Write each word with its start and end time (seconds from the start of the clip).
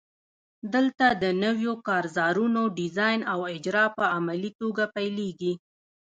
دلته 0.73 1.05
د 1.23 1.23
نویو 1.43 1.73
کارزارونو 1.87 2.61
ډیزاین 2.77 3.19
او 3.33 3.39
اجرا 3.55 3.85
په 3.97 4.03
عملي 4.15 4.51
توګه 4.61 4.83
پیلیږي. 4.95 5.53